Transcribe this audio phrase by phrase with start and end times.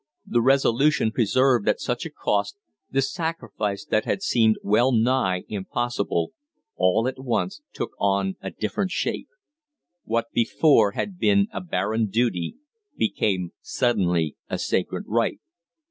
[0.25, 2.57] The resolution preserved at such a cost,
[2.89, 6.31] the sacrifice that had seemed wellnigh impossible,
[6.75, 9.29] all at once took on a different shape.
[10.03, 12.55] What before had been a barren duty
[12.97, 15.39] became suddenly a sacred right.